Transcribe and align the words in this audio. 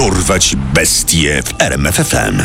Dorwać 0.00 0.56
bestie 0.74 1.42
w 1.42 1.62
RMFFM. 1.62 2.42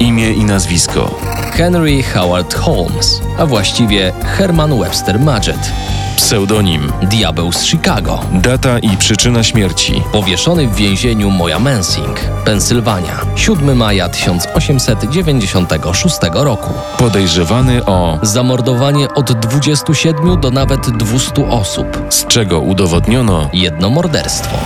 Imię 0.00 0.32
i 0.32 0.44
nazwisko. 0.44 1.20
Henry 1.52 2.02
Howard 2.02 2.54
Holmes, 2.54 3.20
a 3.38 3.46
właściwie 3.46 4.12
Herman 4.24 4.80
Webster 4.80 5.20
Maget. 5.20 5.72
Pseudonim. 6.16 6.92
Diabeł 7.02 7.52
z 7.52 7.64
Chicago. 7.64 8.20
Data 8.32 8.78
i 8.78 8.96
przyczyna 8.96 9.42
śmierci. 9.42 10.02
Powieszony 10.12 10.66
w 10.66 10.74
więzieniu 10.74 11.30
Moja 11.30 11.58
Mensing, 11.58 12.20
Pensylwania, 12.44 13.20
7 13.34 13.76
maja 13.76 14.08
1896 14.08 16.16
roku. 16.32 16.72
Podejrzewany 16.98 17.84
o. 17.84 18.18
Zamordowanie 18.22 19.14
od 19.14 19.32
27 19.32 20.40
do 20.40 20.50
nawet 20.50 20.90
200 20.90 21.48
osób. 21.48 21.86
Z 22.10 22.26
czego 22.26 22.60
udowodniono. 22.60 23.50
Jedno 23.52 23.90
morderstwo. 23.90 24.58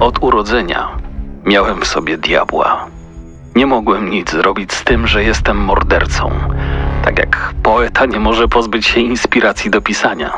Od 0.00 0.22
urodzenia 0.22 0.88
miałem 1.44 1.80
w 1.80 1.86
sobie 1.86 2.18
diabła. 2.18 2.86
Nie 3.54 3.66
mogłem 3.66 4.10
nic 4.10 4.30
zrobić 4.30 4.72
z 4.72 4.84
tym, 4.84 5.06
że 5.06 5.24
jestem 5.24 5.56
mordercą. 5.56 6.30
Tak 7.04 7.18
jak 7.18 7.54
poeta 7.62 8.06
nie 8.06 8.20
może 8.20 8.48
pozbyć 8.48 8.86
się 8.86 9.00
inspiracji 9.00 9.70
do 9.70 9.80
pisania. 9.80 10.32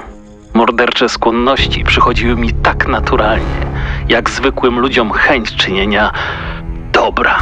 Mordercze 0.54 1.08
skłonności 1.08 1.84
przychodziły 1.84 2.36
mi 2.36 2.52
tak 2.52 2.88
naturalnie, 2.88 3.66
jak 4.08 4.30
zwykłym 4.30 4.78
ludziom 4.78 5.12
chęć 5.12 5.56
czynienia 5.56 6.12
dobra. 6.92 7.38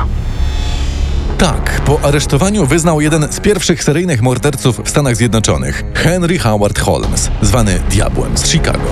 Tak, 1.39 1.81
po 1.85 2.01
aresztowaniu 2.03 2.67
wyznał 2.67 3.01
jeden 3.01 3.33
z 3.33 3.41
pierwszych 3.41 3.85
seryjnych 3.85 4.23
morderców 4.23 4.81
w 4.85 4.89
Stanach 4.89 5.17
Zjednoczonych, 5.17 5.85
Henry 5.95 6.39
Howard 6.39 6.79
Holmes, 6.79 7.31
zwany 7.43 7.81
Diabłem 7.91 8.39
z 8.39 8.51
Chicago. 8.51 8.89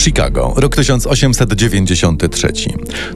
Chicago, 0.00 0.52
rok 0.56 0.76
1893. 0.76 2.48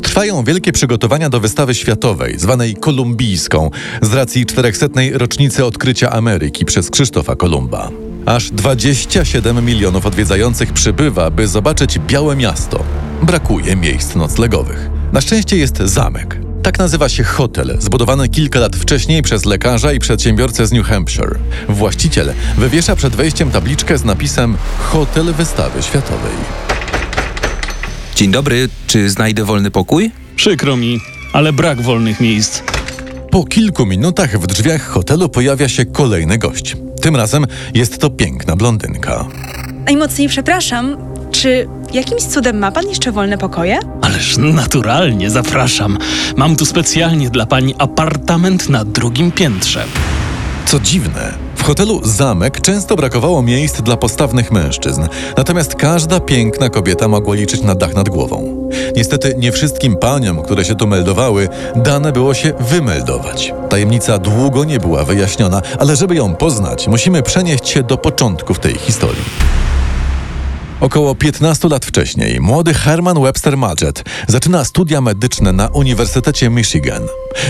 Trwają 0.02 0.44
wielkie 0.44 0.72
przygotowania 0.72 1.30
do 1.30 1.40
wystawy 1.40 1.74
światowej, 1.74 2.38
zwanej 2.38 2.74
kolumbijską, 2.74 3.70
z 4.02 4.12
racji 4.12 4.46
400. 4.46 4.86
rocznicy 5.12 5.64
odkrycia 5.64 6.10
Ameryki 6.10 6.64
przez 6.64 6.90
Krzysztofa 6.90 7.36
Kolumba. 7.36 7.90
Aż 8.26 8.50
27 8.50 9.64
milionów 9.64 10.06
odwiedzających 10.06 10.72
przybywa, 10.72 11.30
by 11.30 11.48
zobaczyć 11.48 11.98
Białe 11.98 12.36
Miasto. 12.36 12.84
Brakuje 13.22 13.76
miejsc 13.76 14.14
noclegowych. 14.14 14.90
Na 15.12 15.20
szczęście 15.20 15.56
jest 15.56 15.78
zamek. 15.78 16.40
Tak 16.62 16.78
nazywa 16.78 17.08
się 17.08 17.24
hotel, 17.24 17.76
zbudowany 17.80 18.28
kilka 18.28 18.60
lat 18.60 18.76
wcześniej 18.76 19.22
przez 19.22 19.44
lekarza 19.44 19.92
i 19.92 19.98
przedsiębiorcę 19.98 20.66
z 20.66 20.72
New 20.72 20.86
Hampshire. 20.86 21.38
Właściciel 21.68 22.32
wywiesza 22.58 22.96
przed 22.96 23.16
wejściem 23.16 23.50
tabliczkę 23.50 23.98
z 23.98 24.04
napisem 24.04 24.56
Hotel 24.78 25.32
Wystawy 25.32 25.82
Światowej. 25.82 26.73
Dzień 28.16 28.30
dobry, 28.30 28.68
czy 28.86 29.10
znajdę 29.10 29.44
wolny 29.44 29.70
pokój? 29.70 30.10
Przykro 30.36 30.76
mi, 30.76 31.00
ale 31.32 31.52
brak 31.52 31.80
wolnych 31.82 32.20
miejsc. 32.20 32.62
Po 33.30 33.44
kilku 33.44 33.86
minutach 33.86 34.40
w 34.40 34.46
drzwiach 34.46 34.82
hotelu 34.88 35.28
pojawia 35.28 35.68
się 35.68 35.84
kolejny 35.84 36.38
gość. 36.38 36.76
Tym 37.02 37.16
razem 37.16 37.46
jest 37.74 37.98
to 37.98 38.10
piękna 38.10 38.56
blondynka. 38.56 39.24
Najmocniej 39.86 40.28
przepraszam, 40.28 40.96
czy 41.30 41.68
jakimś 41.92 42.22
cudem 42.22 42.58
ma 42.58 42.72
pan 42.72 42.88
jeszcze 42.88 43.12
wolne 43.12 43.38
pokoje? 43.38 43.78
Ależ 44.02 44.36
naturalnie, 44.36 45.30
zapraszam. 45.30 45.98
Mam 46.36 46.56
tu 46.56 46.66
specjalnie 46.66 47.30
dla 47.30 47.46
pani 47.46 47.74
apartament 47.78 48.68
na 48.68 48.84
drugim 48.84 49.32
piętrze. 49.32 49.84
Co 50.66 50.80
dziwne, 50.80 51.34
w 51.64 51.66
hotelu 51.66 52.00
Zamek 52.04 52.60
często 52.60 52.96
brakowało 52.96 53.42
miejsc 53.42 53.82
dla 53.82 53.96
postawnych 53.96 54.52
mężczyzn, 54.52 55.02
natomiast 55.36 55.74
każda 55.74 56.20
piękna 56.20 56.68
kobieta 56.68 57.08
mogła 57.08 57.34
liczyć 57.34 57.62
na 57.62 57.74
dach 57.74 57.94
nad 57.94 58.08
głową. 58.08 58.68
Niestety 58.96 59.34
nie 59.38 59.52
wszystkim 59.52 59.96
paniom, 59.96 60.42
które 60.42 60.64
się 60.64 60.74
tu 60.74 60.86
meldowały, 60.86 61.48
dane 61.76 62.12
było 62.12 62.34
się 62.34 62.52
wymeldować. 62.60 63.52
Tajemnica 63.70 64.18
długo 64.18 64.64
nie 64.64 64.78
była 64.80 65.04
wyjaśniona, 65.04 65.62
ale 65.78 65.96
żeby 65.96 66.14
ją 66.14 66.34
poznać, 66.34 66.88
musimy 66.88 67.22
przenieść 67.22 67.68
się 67.68 67.82
do 67.82 67.96
początków 67.96 68.58
tej 68.58 68.74
historii. 68.74 69.24
Około 70.80 71.14
15 71.14 71.68
lat 71.68 71.84
wcześniej 71.84 72.40
młody 72.40 72.74
Herman 72.74 73.22
Webster 73.22 73.56
Maget 73.56 74.04
zaczyna 74.28 74.64
studia 74.64 75.00
medyczne 75.00 75.52
na 75.52 75.68
Uniwersytecie 75.68 76.50
Michigan. 76.50 77.02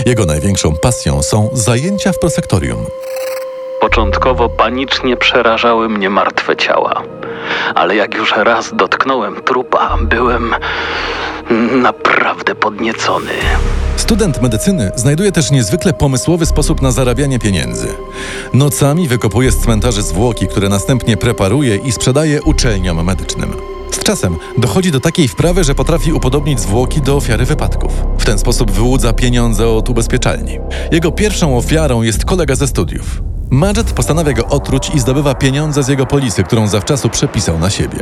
Jego 0.05 0.25
największą 0.25 0.75
pasją 0.75 1.23
są 1.23 1.49
zajęcia 1.53 2.11
w 2.11 2.19
prosektorium. 2.19 2.85
Początkowo 3.85 4.49
panicznie 4.49 5.17
przerażały 5.17 5.89
mnie 5.89 6.09
martwe 6.09 6.55
ciała. 6.55 7.03
Ale 7.75 7.95
jak 7.95 8.15
już 8.15 8.33
raz 8.37 8.75
dotknąłem 8.75 9.35
trupa, 9.41 9.97
byłem 10.01 10.55
naprawdę 11.81 12.55
podniecony. 12.55 13.31
Student 13.95 14.41
medycyny 14.41 14.91
znajduje 14.95 15.31
też 15.31 15.51
niezwykle 15.51 15.93
pomysłowy 15.93 16.45
sposób 16.45 16.81
na 16.81 16.91
zarabianie 16.91 17.39
pieniędzy. 17.39 17.87
Nocami 18.53 19.07
wykopuje 19.07 19.51
z 19.51 19.57
cmentarzy 19.57 20.01
zwłoki, 20.01 20.47
które 20.47 20.69
następnie 20.69 21.17
preparuje 21.17 21.75
i 21.75 21.91
sprzedaje 21.91 22.43
uczelniom 22.43 23.05
medycznym. 23.05 23.53
Z 23.91 24.03
czasem 24.03 24.37
dochodzi 24.57 24.91
do 24.91 24.99
takiej 24.99 25.27
wprawy, 25.27 25.63
że 25.63 25.75
potrafi 25.75 26.13
upodobnić 26.13 26.59
zwłoki 26.59 27.01
do 27.01 27.15
ofiary 27.15 27.45
wypadków. 27.45 27.91
W 28.17 28.25
ten 28.25 28.39
sposób 28.39 28.71
wyłudza 28.71 29.13
pieniądze 29.13 29.69
od 29.69 29.89
ubezpieczalni. 29.89 30.59
Jego 30.91 31.11
pierwszą 31.11 31.57
ofiarą 31.57 32.01
jest 32.01 32.25
kolega 32.25 32.55
ze 32.55 32.67
studiów. 32.67 33.34
Maget 33.55 33.91
postanawia 33.91 34.33
go 34.33 34.45
otruć 34.45 34.91
i 34.95 34.99
zdobywa 34.99 35.35
pieniądze 35.35 35.83
z 35.83 35.87
jego 35.87 36.05
polisy, 36.05 36.43
którą 36.43 36.67
zawczasu 36.67 37.09
przepisał 37.09 37.59
na 37.59 37.69
siebie. 37.69 37.99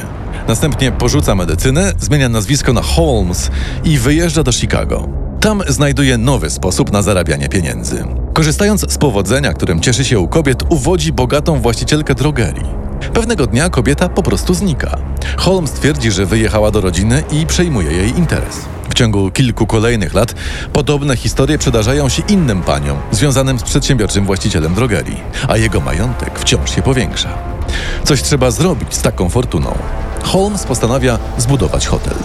Następnie 0.48 0.92
porzuca 0.92 1.36
medycynę, 1.36 1.94
zmienia 2.00 2.30
nazwisko 2.30 2.74
na 2.74 2.82
Holmes 2.82 3.52
i 3.84 3.98
wyjeżdża 3.98 4.44
do 4.44 4.52
Chicago. 4.52 5.08
Tam 5.40 5.64
znajduje 5.68 6.18
nowy 6.18 6.50
sposób 6.50 6.92
na 6.92 7.02
zarabianie 7.02 7.50
pieniędzy. 7.50 8.04
Korzystając 8.34 8.92
z 8.94 8.98
powodzenia, 8.98 9.54
którym 9.54 9.80
cieszy 9.80 10.06
się 10.06 10.20
u 10.20 10.28
kobiet, 10.28 10.64
uwodzi 10.70 11.14
bogatą 11.14 11.62
właścicielkę 11.62 12.16
drogerii. 12.16 12.66
Pewnego 13.14 13.48
dnia 13.48 13.70
kobieta 13.70 14.10
po 14.10 14.24
prostu 14.24 14.54
znika. 14.54 14.98
Holmes 15.38 15.72
twierdzi, 15.72 16.12
że 16.12 16.26
wyjechała 16.26 16.72
do 16.72 16.82
rodziny 16.82 17.24
i 17.32 17.46
przejmuje 17.46 17.92
jej 17.92 18.18
interes. 18.18 18.73
W 18.90 18.94
ciągu 18.94 19.32
kilku 19.32 19.66
kolejnych 19.68 20.14
lat 20.14 20.36
podobne 20.74 21.18
historie 21.18 21.58
przydarzają 21.58 22.10
się 22.10 22.24
innym 22.28 22.62
paniom 22.62 22.98
związanym 23.12 23.60
z 23.60 23.64
przedsiębiorczym 23.64 24.26
właścicielem 24.26 24.76
drogerii, 24.76 25.18
a 25.48 25.58
jego 25.58 25.82
majątek 25.82 26.40
wciąż 26.40 26.76
się 26.76 26.82
powiększa. 26.82 27.38
Coś 28.04 28.22
trzeba 28.22 28.52
zrobić 28.52 28.96
z 28.96 29.02
taką 29.02 29.30
fortuną. 29.30 29.78
Holmes 30.24 30.64
postanawia 30.64 31.20
zbudować 31.38 31.88
hotel. 31.88 32.16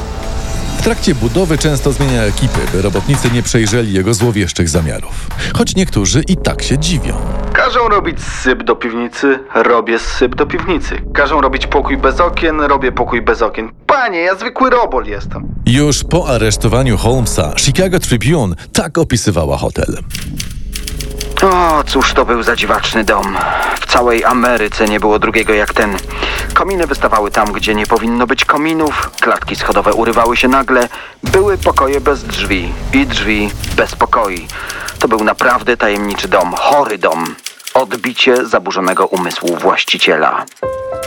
W 0.88 0.90
trakcie 0.90 1.14
budowy 1.14 1.58
często 1.58 1.92
zmienia 1.92 2.22
ekipy, 2.22 2.60
by 2.72 2.82
robotnicy 2.82 3.30
nie 3.30 3.42
przejrzeli 3.42 3.92
jego 3.92 4.14
złowieszczych 4.14 4.68
zamiarów. 4.68 5.28
Choć 5.54 5.76
niektórzy 5.76 6.22
i 6.28 6.36
tak 6.36 6.62
się 6.62 6.78
dziwią. 6.78 7.16
Każą 7.52 7.88
robić 7.88 8.20
syp 8.20 8.62
do 8.62 8.76
piwnicy, 8.76 9.38
robię 9.54 9.98
syp 9.98 10.34
do 10.34 10.46
piwnicy. 10.46 11.00
Każą 11.14 11.40
robić 11.40 11.66
pokój 11.66 11.96
bez 11.96 12.20
okien, 12.20 12.60
robię 12.60 12.92
pokój 12.92 13.22
bez 13.22 13.42
okien. 13.42 13.70
Panie, 13.86 14.18
ja 14.18 14.36
zwykły 14.36 14.70
robol 14.70 15.04
jestem. 15.04 15.48
Już 15.66 16.04
po 16.04 16.28
aresztowaniu 16.28 16.96
Holmesa, 16.96 17.52
Chicago 17.58 17.98
Tribune 17.98 18.54
tak 18.72 18.98
opisywała 18.98 19.56
hotel. 19.56 19.98
O, 21.42 21.84
cóż 21.86 22.12
to 22.12 22.24
był 22.24 22.42
za 22.42 22.56
dziwaczny 22.56 23.04
dom. 23.04 23.36
W 23.80 23.86
całej 23.86 24.24
Ameryce 24.24 24.84
nie 24.84 25.00
było 25.00 25.18
drugiego 25.18 25.54
jak 25.54 25.74
ten. 25.74 25.96
Kominy 26.54 26.86
wystawały 26.86 27.30
tam, 27.30 27.52
gdzie 27.52 27.74
nie 27.74 27.86
powinno 27.86 28.26
być 28.26 28.44
kominów, 28.44 29.10
klatki 29.20 29.56
schodowe 29.56 29.92
urywały 29.92 30.36
się 30.36 30.48
nagle, 30.48 30.88
były 31.22 31.58
pokoje 31.58 32.00
bez 32.00 32.24
drzwi 32.24 32.72
i 32.92 33.06
drzwi 33.06 33.50
bez 33.76 33.94
pokoi. 33.94 34.46
To 34.98 35.08
był 35.08 35.24
naprawdę 35.24 35.76
tajemniczy 35.76 36.28
dom, 36.28 36.54
chory 36.54 36.98
dom. 36.98 37.34
Odbicie 37.74 38.46
zaburzonego 38.46 39.06
umysłu 39.06 39.56
właściciela. 39.56 40.44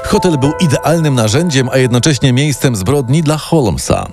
Hotel 0.05 0.37
był 0.37 0.51
idealnym 0.59 1.15
narzędziem, 1.15 1.69
a 1.73 1.77
jednocześnie 1.77 2.33
miejscem 2.33 2.75
zbrodni 2.75 3.23
dla 3.23 3.37
Holmesa. 3.37 4.07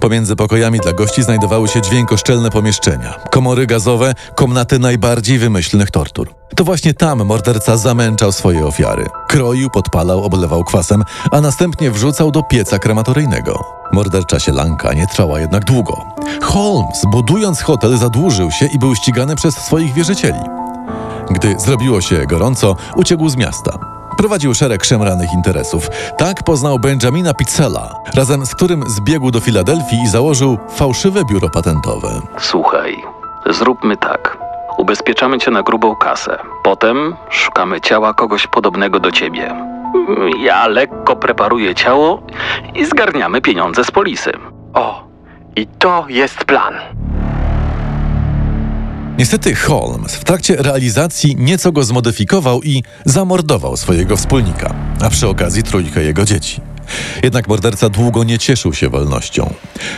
Pomiędzy 0.00 0.36
pokojami 0.36 0.80
dla 0.80 0.92
gości 0.92 1.22
znajdowały 1.22 1.68
się 1.68 1.82
dźwiękoszczelne 1.82 2.50
pomieszczenia, 2.50 3.14
komory 3.30 3.66
gazowe, 3.66 4.14
komnaty 4.34 4.78
najbardziej 4.78 5.38
wymyślnych 5.38 5.90
tortur. 5.90 6.28
To 6.56 6.64
właśnie 6.64 6.94
tam 6.94 7.24
morderca 7.24 7.76
zamęczał 7.76 8.32
swoje 8.32 8.66
ofiary. 8.66 9.06
Kroił, 9.28 9.70
podpalał, 9.70 10.24
oblewał 10.24 10.64
kwasem, 10.64 11.04
a 11.32 11.40
następnie 11.40 11.90
wrzucał 11.90 12.30
do 12.30 12.42
pieca 12.42 12.78
krematoryjnego. 12.78 13.64
Mordercza 13.92 14.40
sielanka 14.40 14.92
nie 14.92 15.06
trwała 15.06 15.40
jednak 15.40 15.64
długo. 15.64 16.04
Holmes, 16.42 17.02
budując 17.10 17.60
hotel, 17.62 17.98
zadłużył 17.98 18.50
się 18.50 18.66
i 18.66 18.78
był 18.78 18.94
ścigany 18.94 19.36
przez 19.36 19.54
swoich 19.54 19.94
wierzycieli. 19.94 20.38
Gdy 21.30 21.58
zrobiło 21.58 22.00
się 22.00 22.26
gorąco, 22.26 22.76
uciekł 22.96 23.28
z 23.28 23.36
miasta. 23.36 23.78
Prowadził 24.18 24.54
szereg 24.54 24.84
szemranych 24.84 25.32
interesów. 25.32 25.88
Tak 26.18 26.42
poznał 26.42 26.78
Benjamina 26.78 27.34
Pizzella, 27.34 27.94
razem 28.14 28.46
z 28.46 28.54
którym 28.54 28.84
zbiegł 28.90 29.30
do 29.30 29.40
Filadelfii 29.40 30.02
i 30.02 30.08
założył 30.08 30.58
fałszywe 30.68 31.24
biuro 31.24 31.48
patentowe. 31.50 32.08
Słuchaj, 32.38 32.96
zróbmy 33.50 33.96
tak. 33.96 34.38
Ubezpieczamy 34.78 35.38
cię 35.38 35.50
na 35.50 35.62
grubą 35.62 35.96
kasę. 35.96 36.38
Potem 36.62 37.16
szukamy 37.30 37.80
ciała 37.80 38.14
kogoś 38.14 38.46
podobnego 38.46 39.00
do 39.00 39.12
ciebie. 39.12 39.54
Ja 40.38 40.66
lekko 40.68 41.16
preparuję 41.16 41.74
ciało 41.74 42.22
i 42.74 42.84
zgarniamy 42.84 43.40
pieniądze 43.40 43.84
z 43.84 43.90
polisy. 43.90 44.32
O, 44.74 45.04
i 45.56 45.66
to 45.66 46.04
jest 46.08 46.44
plan. 46.44 46.74
Niestety 49.18 49.54
Holmes 49.54 50.16
w 50.16 50.24
trakcie 50.24 50.56
realizacji 50.56 51.36
nieco 51.38 51.72
go 51.72 51.84
zmodyfikował 51.84 52.62
i 52.62 52.82
zamordował 53.04 53.76
swojego 53.76 54.16
wspólnika, 54.16 54.74
a 55.04 55.10
przy 55.10 55.28
okazji 55.28 55.62
trójkę 55.62 56.02
jego 56.02 56.24
dzieci. 56.24 56.60
Jednak 57.22 57.48
morderca 57.48 57.88
długo 57.88 58.24
nie 58.24 58.38
cieszył 58.38 58.74
się 58.74 58.88
wolnością. 58.88 59.54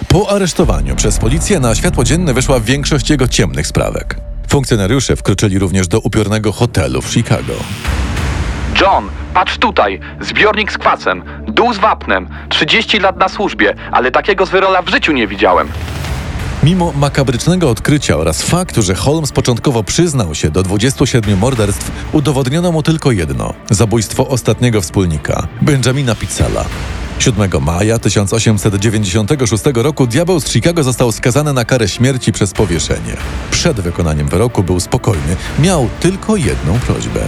Po 0.09 0.31
aresztowaniu 0.31 0.97
przez 0.97 1.19
policję 1.19 1.61
na 1.61 1.75
światło 1.75 2.05
dzienne 2.05 2.35
wyszła 2.35 2.61
większość 2.61 3.11
jego 3.11 3.29
ciemnych 3.29 3.67
sprawek. 3.67 4.17
Funkcjonariusze 4.49 5.17
wkroczyli 5.17 5.59
również 5.59 5.89
do 5.89 6.01
upiornego 6.01 6.53
hotelu 6.53 7.03
w 7.03 7.13
Chicago. 7.13 7.55
John, 8.81 9.09
patrz 9.35 9.59
tutaj. 9.59 10.01
Zbiornik 10.21 10.73
z 10.73 10.79
kwasem, 10.79 11.23
dół 11.49 11.75
z 11.75 11.79
wapnem, 11.79 12.29
30 12.49 12.99
lat 12.99 13.17
na 13.17 13.29
służbie, 13.29 13.75
ale 13.93 14.11
takiego 14.11 14.47
zwyrola 14.47 14.83
w 14.83 14.89
życiu 14.89 15.13
nie 15.13 15.27
widziałem. 15.27 15.69
Mimo 16.69 16.93
makabrycznego 16.93 17.71
odkrycia 17.71 18.17
oraz 18.17 18.43
faktu, 18.43 18.83
że 18.83 18.95
Holmes 18.95 19.33
początkowo 19.33 19.85
przyznał 19.85 20.35
się 20.35 20.51
do 20.51 20.63
27 20.63 21.39
morderstw, 21.39 21.91
udowodniono 22.13 22.73
mu 22.73 22.83
tylko 22.83 23.13
jedno 23.13 23.55
zabójstwo 23.71 24.29
ostatniego 24.29 24.81
wspólnika 24.81 25.49
Benjamina 25.63 26.15
Pizzella. 26.15 26.65
7 27.19 27.51
maja 27.61 27.99
1896 27.99 29.65
roku 29.75 30.07
diabeł 30.07 30.41
z 30.41 30.49
Chicago 30.49 30.83
został 30.83 31.13
skazany 31.13 31.53
na 31.53 31.65
karę 31.65 31.89
śmierci 31.89 32.33
przez 32.33 32.53
powieszenie. 32.53 33.17
Przed 33.51 33.81
wykonaniem 33.81 34.29
wyroku 34.29 34.63
był 34.63 34.81
spokojny, 34.81 35.37
miał 35.59 35.89
tylko 36.01 36.37
jedną 36.37 36.79
prośbę. 36.79 37.21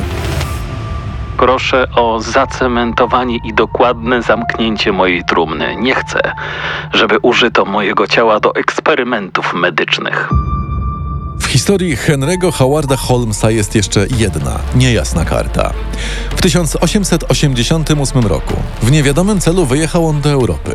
Proszę 1.41 1.89
o 1.95 2.21
zacementowanie 2.21 3.39
i 3.45 3.55
dokładne 3.55 4.23
zamknięcie 4.23 4.93
mojej 4.93 5.25
trumny. 5.25 5.77
Nie 5.77 5.95
chcę, 5.95 6.21
żeby 6.93 7.19
użyto 7.23 7.65
mojego 7.65 8.07
ciała 8.07 8.41
do 8.41 8.55
eksperymentów 8.55 9.55
medycznych. 9.55 10.31
W 11.41 11.47
historii 11.47 11.97
Henry'ego 11.97 12.53
Howarda 12.53 12.97
Holmesa 12.97 13.51
jest 13.51 13.75
jeszcze 13.75 14.07
jedna 14.17 14.59
niejasna 14.75 15.25
karta. 15.25 15.73
W 16.31 16.43
1888 16.43 18.27
roku 18.27 18.55
w 18.83 18.91
niewiadomym 18.91 19.41
celu 19.41 19.67
wyjechał 19.67 20.07
on 20.07 20.21
do 20.21 20.31
Europy. 20.31 20.73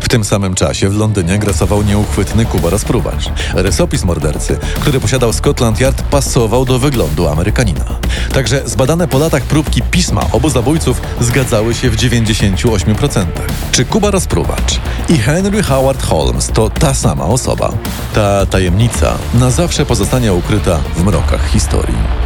W 0.00 0.08
tym 0.08 0.24
samym 0.24 0.54
czasie 0.54 0.88
w 0.88 0.96
Londynie 0.96 1.38
grasował 1.38 1.82
nieuchwytny 1.82 2.46
Kuba 2.46 2.70
Rozpruwacz. 2.70 3.24
Rysopis 3.54 4.04
mordercy, 4.04 4.58
który 4.80 5.00
posiadał 5.00 5.32
Scotland 5.32 5.80
Yard, 5.80 6.02
pasował 6.02 6.64
do 6.64 6.78
wyglądu 6.78 7.28
Amerykanina. 7.28 7.84
Także 8.32 8.62
zbadane 8.64 9.08
po 9.08 9.18
latach 9.18 9.42
próbki 9.42 9.82
pisma 9.82 10.22
obu 10.32 10.50
zabójców 10.50 11.00
zgadzały 11.20 11.74
się 11.74 11.90
w 11.90 11.96
98%. 11.96 13.26
Czy 13.72 13.84
Kuba 13.84 14.10
Rozpruwacz 14.10 14.80
i 15.08 15.18
Henry 15.18 15.62
Howard 15.62 16.02
Holmes 16.02 16.46
to 16.54 16.70
ta 16.70 16.94
sama 16.94 17.24
osoba? 17.24 17.72
Ta 18.14 18.46
tajemnica 18.46 19.14
na 19.34 19.50
zawsze 19.50 19.86
pozostanie 19.86 20.32
ukryta 20.32 20.78
w 20.96 21.04
mrokach 21.04 21.48
historii. 21.48 22.25